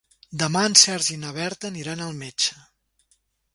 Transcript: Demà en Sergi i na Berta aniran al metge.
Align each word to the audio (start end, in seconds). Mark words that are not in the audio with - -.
Demà 0.43 0.63
en 0.69 0.77
Sergi 0.83 1.11
i 1.17 1.19
na 1.25 1.35
Berta 1.35 1.71
aniran 1.71 2.03
al 2.07 2.17
metge. 2.25 2.59